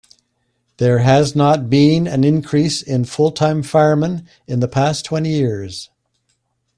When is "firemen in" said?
3.61-4.59